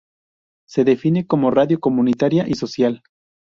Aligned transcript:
Se 0.67 0.83
define 0.83 1.27
como 1.27 1.51
"radio 1.51 1.79
comunitaria 1.79 2.47
y 2.49 2.55
social". 2.55 3.03